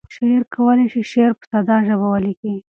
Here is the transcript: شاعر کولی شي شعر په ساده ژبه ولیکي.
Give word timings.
شاعر 0.15 0.43
کولی 0.55 0.85
شي 0.93 1.01
شعر 1.11 1.31
په 1.39 1.45
ساده 1.51 1.75
ژبه 1.87 2.07
ولیکي. 2.09 2.55